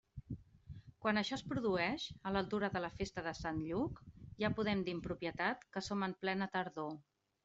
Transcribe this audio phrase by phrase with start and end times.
[1.05, 4.01] Quan això es produeix, a l'altura de la festa de Sant Lluc,
[4.45, 6.97] ja podem dir amb propietat que som en plena tardor.